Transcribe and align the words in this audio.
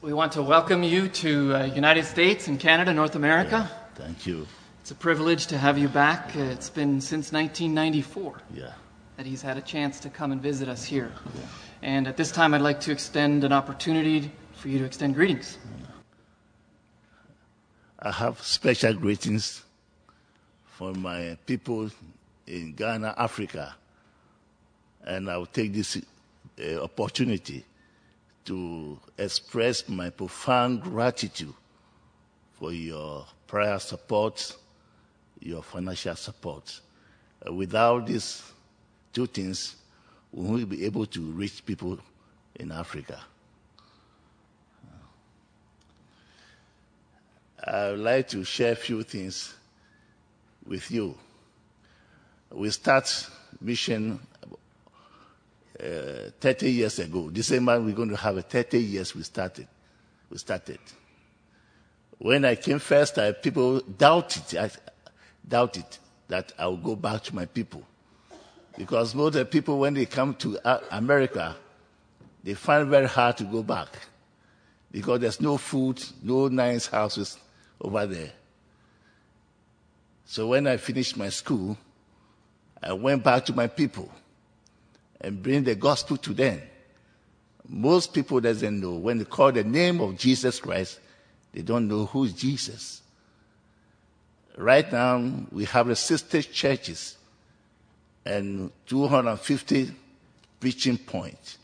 We 0.00 0.12
want 0.12 0.32
to 0.32 0.42
welcome 0.42 0.82
you 0.82 1.08
to 1.08 1.54
uh, 1.56 1.64
United 1.64 2.04
States 2.04 2.46
and 2.48 2.58
Canada, 2.60 2.92
North 2.94 3.16
America. 3.16 3.68
Thank 3.96 4.26
you. 4.26 4.46
It's 4.80 4.90
a 4.92 4.94
privilege 4.94 5.46
to 5.48 5.58
have 5.58 5.76
you 5.76 5.88
back. 5.88 6.36
Uh, 6.36 6.40
It's 6.54 6.70
been 6.70 7.00
since 7.00 7.32
1994 7.32 8.40
Yeah. 8.54 8.72
that 9.16 9.26
he's 9.26 9.42
had 9.42 9.56
a 9.56 9.60
chance 9.60 9.98
to 10.00 10.08
come 10.10 10.30
and 10.32 10.40
visit 10.40 10.68
us 10.68 10.84
here. 10.84 11.10
And 11.82 12.06
at 12.06 12.16
this 12.16 12.30
time, 12.30 12.54
I'd 12.54 12.60
like 12.62 12.80
to 12.82 12.92
extend 12.92 13.44
an 13.44 13.52
opportunity 13.52 14.30
for 14.54 14.68
you 14.68 14.78
to 14.78 14.84
extend 14.84 15.14
greetings. 15.14 15.58
I 18.00 18.12
have 18.12 18.40
special 18.40 18.94
greetings 18.94 19.64
for 20.66 20.92
my 20.94 21.36
people 21.46 21.90
in 22.46 22.72
Ghana, 22.74 23.14
Africa. 23.18 23.74
And 25.04 25.28
I'll 25.28 25.46
take 25.46 25.72
this 25.72 25.96
uh, 25.96 26.82
opportunity 26.82 27.64
to 28.48 28.98
express 29.18 29.86
my 29.90 30.08
profound 30.08 30.80
gratitude 30.80 31.52
for 32.54 32.72
your 32.72 33.26
prayer 33.46 33.78
support, 33.78 34.56
your 35.40 35.62
financial 35.62 36.16
support. 36.16 36.80
Uh, 37.46 37.52
without 37.52 38.06
these 38.06 38.42
two 39.12 39.26
things, 39.26 39.76
we 40.32 40.46
won't 40.46 40.68
be 40.70 40.86
able 40.86 41.04
to 41.04 41.20
reach 41.20 41.64
people 41.66 41.98
in 42.54 42.72
Africa. 42.72 43.20
I 47.62 47.90
would 47.90 48.00
like 48.00 48.28
to 48.28 48.44
share 48.44 48.72
a 48.72 48.76
few 48.76 49.02
things 49.02 49.52
with 50.66 50.90
you. 50.90 51.14
We 52.50 52.70
start 52.70 53.28
mission 53.60 54.20
uh, 55.80 56.30
30 56.40 56.70
years 56.70 56.98
ago. 56.98 57.30
December, 57.30 57.80
we're 57.80 57.94
going 57.94 58.08
to 58.08 58.16
have 58.16 58.36
a 58.36 58.42
30 58.42 58.78
years 58.78 59.14
we 59.14 59.22
started. 59.22 59.68
We 60.30 60.38
started. 60.38 60.80
When 62.18 62.44
I 62.44 62.56
came 62.56 62.78
first, 62.78 63.18
I, 63.18 63.32
people 63.32 63.80
doubted, 63.80 64.58
I 64.58 64.70
doubted 65.46 65.86
that 66.28 66.52
I 66.58 66.66
would 66.66 66.82
go 66.82 66.96
back 66.96 67.22
to 67.24 67.34
my 67.34 67.46
people. 67.46 67.82
Because 68.76 69.14
most 69.14 69.28
of 69.28 69.34
the 69.34 69.44
people, 69.44 69.78
when 69.78 69.94
they 69.94 70.06
come 70.06 70.34
to 70.36 70.58
uh, 70.66 70.80
America, 70.90 71.56
they 72.44 72.54
find 72.54 72.86
it 72.86 72.90
very 72.90 73.08
hard 73.08 73.36
to 73.38 73.44
go 73.44 73.62
back. 73.62 73.88
Because 74.90 75.20
there's 75.20 75.40
no 75.40 75.56
food, 75.56 76.02
no 76.22 76.48
nice 76.48 76.86
houses 76.86 77.38
over 77.80 78.06
there. 78.06 78.32
So 80.24 80.48
when 80.48 80.66
I 80.66 80.76
finished 80.76 81.16
my 81.16 81.28
school, 81.28 81.76
I 82.82 82.92
went 82.92 83.24
back 83.24 83.44
to 83.46 83.52
my 83.52 83.66
people 83.66 84.10
and 85.20 85.42
bring 85.42 85.64
the 85.64 85.74
gospel 85.74 86.16
to 86.18 86.32
them. 86.32 86.60
Most 87.68 88.14
people 88.14 88.40
doesn't 88.40 88.80
know 88.80 88.92
when 88.92 89.18
they 89.18 89.24
call 89.24 89.52
the 89.52 89.64
name 89.64 90.00
of 90.00 90.16
Jesus 90.16 90.60
Christ, 90.60 91.00
they 91.52 91.62
don't 91.62 91.88
know 91.88 92.06
who 92.06 92.24
is 92.24 92.32
Jesus. 92.32 93.02
Right 94.56 94.90
now, 94.90 95.22
we 95.52 95.64
have 95.66 95.86
the 95.86 95.96
sister 95.96 96.42
churches 96.42 97.16
and 98.24 98.70
250 98.86 99.92
preaching 100.60 100.98
points. 100.98 101.58